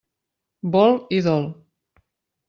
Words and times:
Vol 0.75 0.97
i 1.17 1.19
dol. 1.27 1.45